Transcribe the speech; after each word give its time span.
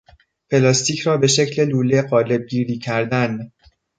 پلاستیک 0.49 0.99
را 0.99 1.17
به 1.17 1.27
شکل 1.27 1.65
لوله 1.65 2.01
قالبگیری 2.01 2.77
کردن 2.79 3.51